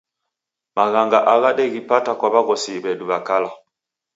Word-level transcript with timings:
Maghanga 0.75 1.19
agha 1.33 1.51
deghipata 1.57 2.11
kwa 2.19 2.27
w'aghosi 2.33 2.73
w'edu 2.83 3.05
w'a 3.09 3.19
kala. 3.27 3.51